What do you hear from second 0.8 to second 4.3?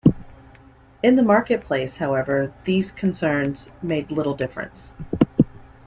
In the marketplace, however, these concerns made